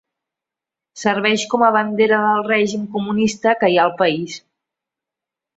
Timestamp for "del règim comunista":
2.25-3.55